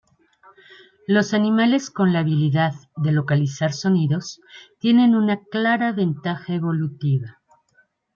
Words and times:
Los 1.05 1.35
animales 1.35 1.91
con 1.91 2.11
la 2.11 2.21
habilidad 2.21 2.73
de 2.97 3.11
localizar 3.11 3.71
sonidos 3.71 4.41
tienen 4.79 5.13
una 5.13 5.43
clara 5.43 5.91
ventaja 5.91 6.55
evolutiva. 6.55 7.39